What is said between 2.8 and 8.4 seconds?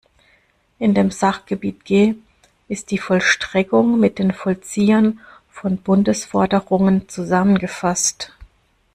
die Vollstreckung mit den Vollziehern von Bundesforderungen zusammengefasst.